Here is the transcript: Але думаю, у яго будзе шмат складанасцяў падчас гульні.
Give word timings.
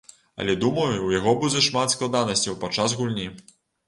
Але 0.43 0.53
думаю, 0.61 1.03
у 1.07 1.11
яго 1.15 1.33
будзе 1.43 1.61
шмат 1.65 1.93
складанасцяў 1.95 2.57
падчас 2.65 2.97
гульні. 3.03 3.27